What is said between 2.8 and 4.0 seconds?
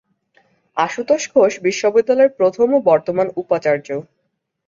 বর্তমান উপাচার্য।